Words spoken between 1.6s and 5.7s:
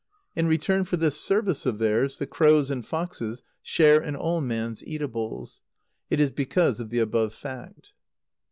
of theirs, the crows and foxes share in all man's eatables.